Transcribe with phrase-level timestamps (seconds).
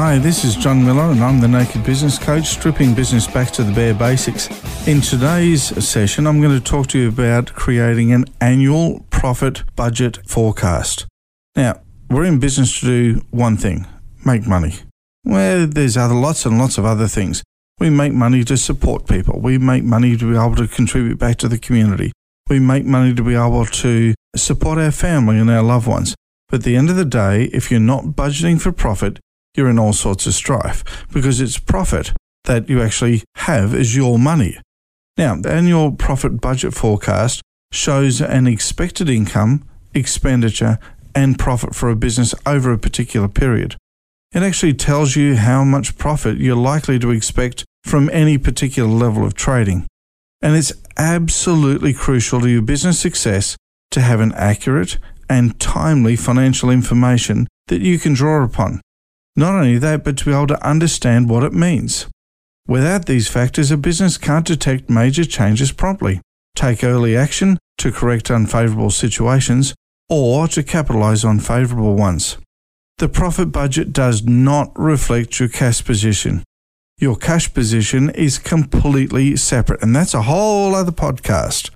[0.00, 3.62] Hi, this is John Miller, and I'm the Naked Business Coach, stripping business back to
[3.62, 4.48] the bare basics.
[4.88, 10.18] In today's session, I'm going to talk to you about creating an annual profit budget
[10.26, 11.06] forecast.
[11.54, 13.86] Now, we're in business to do one thing
[14.24, 14.76] make money.
[15.22, 17.42] Well, there's other lots and lots of other things.
[17.78, 19.38] We make money to support people.
[19.38, 22.10] We make money to be able to contribute back to the community.
[22.48, 26.14] We make money to be able to support our family and our loved ones.
[26.48, 29.20] But at the end of the day, if you're not budgeting for profit,
[29.56, 32.12] you're in all sorts of strife because it's profit
[32.44, 34.58] that you actually have as your money.
[35.16, 37.42] Now, the annual profit budget forecast
[37.72, 39.64] shows an expected income,
[39.94, 40.78] expenditure,
[41.14, 43.76] and profit for a business over a particular period.
[44.32, 49.24] It actually tells you how much profit you're likely to expect from any particular level
[49.24, 49.86] of trading.
[50.40, 53.56] And it's absolutely crucial to your business success
[53.90, 54.98] to have an accurate
[55.28, 58.80] and timely financial information that you can draw upon.
[59.36, 62.06] Not only that, but to be able to understand what it means.
[62.66, 66.20] Without these factors, a business can't detect major changes promptly,
[66.54, 69.74] take early action to correct unfavorable situations,
[70.08, 72.36] or to capitalize on favorable ones.
[72.98, 76.44] The profit budget does not reflect your cash position.
[76.98, 81.70] Your cash position is completely separate, and that's a whole other podcast.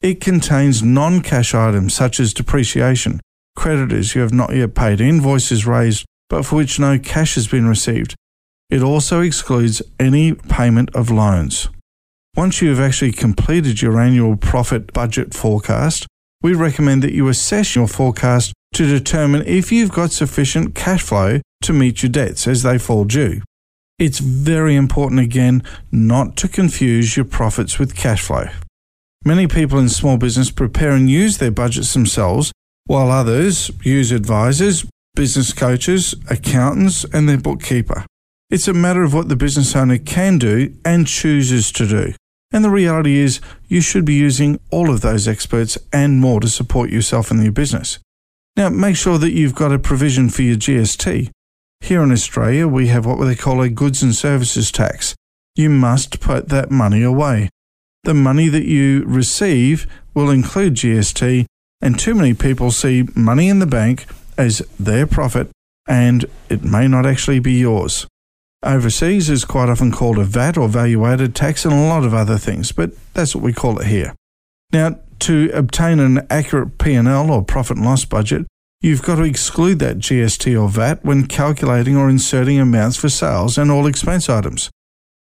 [0.00, 3.20] It contains non cash items such as depreciation,
[3.54, 7.68] creditors you have not yet paid, invoices raised but for which no cash has been
[7.68, 8.14] received.
[8.70, 11.68] It also excludes any payment of loans.
[12.34, 16.06] Once you have actually completed your annual profit budget forecast,
[16.40, 21.42] we recommend that you assess your forecast to determine if you've got sufficient cash flow
[21.60, 23.42] to meet your debts as they fall due.
[23.98, 28.46] It's very important again not to confuse your profits with cash flow.
[29.22, 32.52] Many people in small business prepare and use their budgets themselves,
[32.86, 38.04] while others use advisors, business coaches, accountants, and their bookkeeper.
[38.50, 42.14] It's a matter of what the business owner can do and chooses to do.
[42.52, 46.48] And the reality is, you should be using all of those experts and more to
[46.48, 47.98] support yourself and your business.
[48.56, 51.30] Now, make sure that you've got a provision for your GST.
[51.80, 55.14] Here in Australia, we have what they call a goods and services tax.
[55.56, 57.48] You must put that money away.
[58.04, 61.46] The money that you receive will include GST,
[61.80, 64.06] and too many people see money in the bank
[64.36, 65.50] as their profit
[65.88, 68.06] and it may not actually be yours.
[68.62, 72.14] Overseas is quite often called a VAT or value added tax and a lot of
[72.14, 74.14] other things, but that's what we call it here.
[74.72, 78.46] Now, to obtain an accurate P&L or profit and loss budget,
[78.80, 83.58] you've got to exclude that GST or VAT when calculating or inserting amounts for sales
[83.58, 84.70] and all expense items.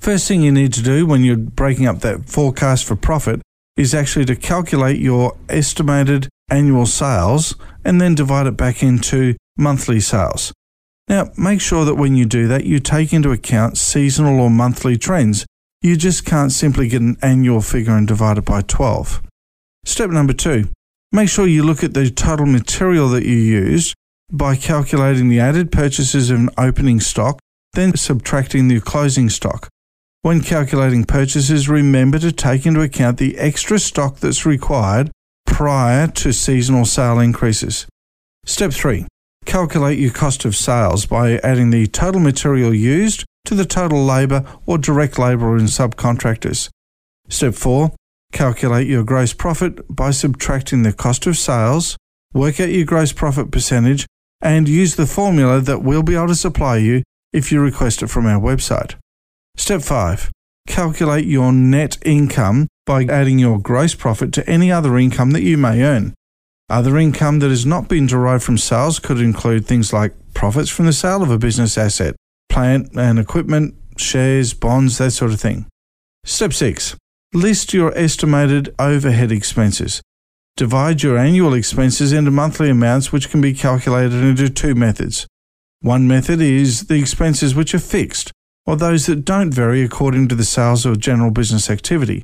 [0.00, 3.40] First thing you need to do when you're breaking up that forecast for profit
[3.76, 10.00] is actually to calculate your estimated annual sales and then divide it back into monthly
[10.00, 10.52] sales.
[11.08, 14.98] Now, make sure that when you do that, you take into account seasonal or monthly
[14.98, 15.46] trends.
[15.80, 19.22] You just can't simply get an annual figure and divide it by 12.
[19.84, 20.68] Step number two,
[21.10, 23.94] make sure you look at the total material that you used
[24.30, 27.38] by calculating the added purchases of an opening stock,
[27.74, 29.68] then subtracting the closing stock.
[30.22, 35.10] When calculating purchases, remember to take into account the extra stock that's required
[35.46, 37.86] prior to seasonal sale increases.
[38.46, 39.06] Step 3.
[39.44, 44.44] Calculate your cost of sales by adding the total material used to the total labour
[44.64, 46.70] or direct labour in subcontractors.
[47.28, 47.92] Step 4.
[48.32, 51.96] Calculate your gross profit by subtracting the cost of sales,
[52.32, 54.06] work out your gross profit percentage,
[54.40, 57.02] and use the formula that we'll be able to supply you
[57.32, 58.94] if you request it from our website.
[59.56, 60.30] Step 5.
[60.66, 65.56] Calculate your net income by adding your gross profit to any other income that you
[65.56, 66.14] may earn.
[66.68, 70.86] Other income that has not been derived from sales could include things like profits from
[70.86, 72.16] the sale of a business asset,
[72.48, 75.66] plant and equipment, shares, bonds, that sort of thing.
[76.24, 76.96] Step 6.
[77.34, 80.02] List your estimated overhead expenses.
[80.58, 85.26] Divide your annual expenses into monthly amounts, which can be calculated into two methods.
[85.80, 88.32] One method is the expenses which are fixed,
[88.66, 92.22] or those that don't vary according to the sales or general business activity.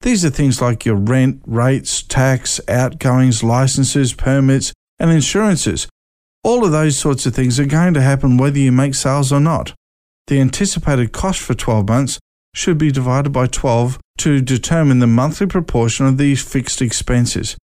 [0.00, 5.86] These are things like your rent, rates, tax, outgoings, licenses, permits, and insurances.
[6.42, 9.40] All of those sorts of things are going to happen whether you make sales or
[9.40, 9.74] not.
[10.28, 12.18] The anticipated cost for 12 months
[12.56, 17.56] should be divided by 12 to determine the monthly proportion of these fixed expenses.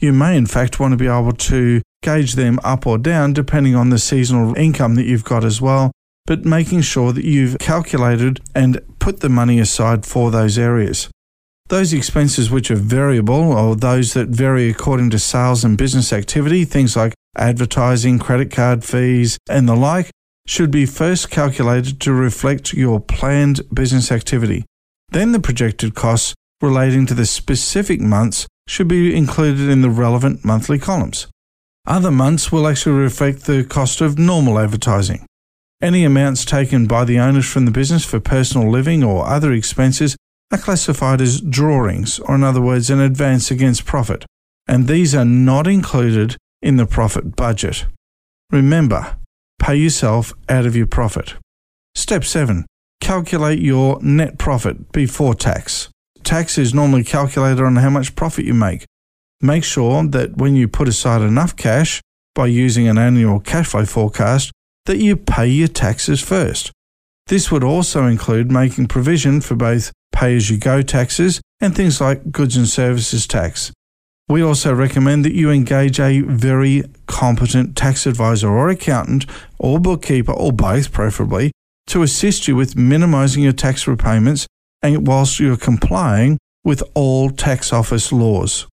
[0.00, 3.74] You may, in fact, want to be able to gauge them up or down depending
[3.74, 5.90] on the seasonal income that you've got as well,
[6.26, 11.08] but making sure that you've calculated and put the money aside for those areas.
[11.70, 16.66] Those expenses which are variable, or those that vary according to sales and business activity,
[16.66, 20.10] things like advertising, credit card fees, and the like,
[20.46, 24.64] should be first calculated to reflect your planned business activity.
[25.10, 30.44] Then the projected costs relating to the specific months should be included in the relevant
[30.44, 31.26] monthly columns.
[31.86, 35.26] Other months will actually reflect the cost of normal advertising.
[35.82, 40.16] Any amounts taken by the owners from the business for personal living or other expenses
[40.50, 44.24] are classified as drawings, or in other words, an advance against profit,
[44.66, 47.86] and these are not included in the profit budget.
[48.50, 49.16] Remember,
[49.64, 51.36] pay yourself out of your profit.
[51.94, 52.66] Step 7.
[53.00, 55.88] Calculate your net profit before tax.
[56.22, 58.84] Tax is normally calculated on how much profit you make.
[59.40, 62.02] Make sure that when you put aside enough cash
[62.34, 64.52] by using an annual cash flow forecast,
[64.84, 66.70] that you pay your taxes first.
[67.28, 72.02] This would also include making provision for both pay as you go taxes and things
[72.02, 73.72] like goods and services tax.
[74.28, 79.26] We also recommend that you engage a very competent tax advisor or accountant
[79.58, 81.52] or bookkeeper or both preferably
[81.88, 84.46] to assist you with minimizing your tax repayments
[84.82, 88.66] and whilst you're complying with all tax office laws.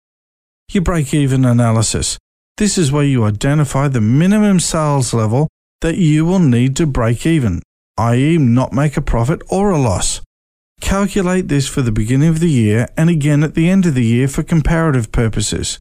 [0.71, 2.19] Your break even analysis.
[2.57, 5.47] This is where you identify the minimum sales level
[5.81, 7.61] that you will need to break even,
[7.97, 10.21] i.e., not make a profit or a loss.
[10.79, 14.05] Calculate this for the beginning of the year and again at the end of the
[14.05, 15.77] year for comparative purposes.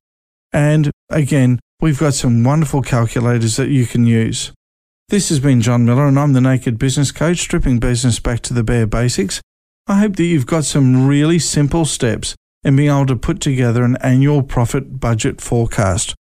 [0.53, 4.53] And again, we've got some wonderful calculators that you can use.
[5.09, 8.53] This has been John Miller, and I'm the Naked Business Coach, stripping business back to
[8.53, 9.41] the bare basics.
[9.87, 13.85] I hope that you've got some really simple steps in being able to put together
[13.85, 16.15] an annual profit budget forecast.